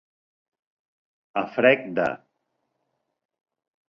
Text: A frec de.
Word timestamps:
A 1.43 1.43
frec 1.57 1.85
de. 1.99 2.07